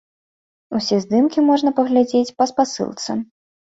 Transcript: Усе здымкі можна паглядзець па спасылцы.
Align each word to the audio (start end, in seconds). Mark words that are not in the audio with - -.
Усе 0.79 0.97
здымкі 1.05 1.45
можна 1.51 1.69
паглядзець 1.83 2.27
па 2.39 2.53
спасылцы. 2.57 3.25